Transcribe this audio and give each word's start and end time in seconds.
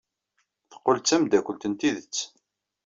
Teqqel 0.71 0.97
d 0.99 1.03
tameddakelt 1.07 1.63
n 1.67 1.73
tidet. 1.79 2.15